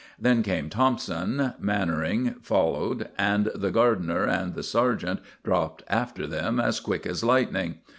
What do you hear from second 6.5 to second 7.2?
as quick